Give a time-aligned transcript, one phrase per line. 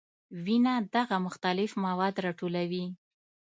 [0.45, 2.85] وینه دغه مختلف مواد راټولوي.